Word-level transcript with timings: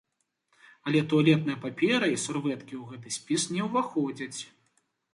Але 0.91 0.99
туалетная 1.11 1.57
папера 1.67 2.05
і 2.15 2.19
сурвэткі 2.25 2.73
ў 2.81 2.83
гэты 2.91 3.09
спіс 3.21 3.41
не 3.55 3.61
ўваходзяць. 3.71 4.37